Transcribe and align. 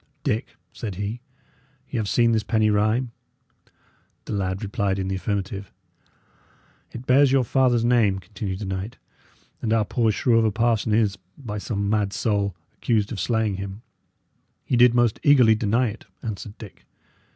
"Dick," 0.23 0.55
said 0.73 0.95
he, 0.95 1.21
"Y' 1.87 1.97
have 1.97 2.09
seen 2.09 2.31
this 2.31 2.41
penny 2.41 2.71
rhyme?" 2.71 3.11
The 4.25 4.33
lad 4.33 4.63
replied 4.63 4.97
in 4.97 5.09
the 5.09 5.15
affirmative. 5.17 5.71
"It 6.91 7.05
bears 7.05 7.31
your 7.31 7.43
father's 7.43 7.85
name," 7.85 8.17
continued 8.17 8.57
the 8.57 8.65
knight; 8.65 8.97
"and 9.61 9.71
our 9.71 9.85
poor 9.85 10.11
shrew 10.11 10.39
of 10.39 10.45
a 10.45 10.51
parson 10.51 10.91
is, 10.91 11.19
by 11.37 11.59
some 11.59 11.87
mad 11.87 12.13
soul, 12.13 12.55
accused 12.73 13.11
of 13.11 13.19
slaying 13.19 13.57
him." 13.57 13.83
"He 14.65 14.75
did 14.75 14.95
most 14.95 15.19
eagerly 15.21 15.53
deny 15.53 15.89
it," 15.89 16.05
answered 16.23 16.57
Dick. 16.57 16.85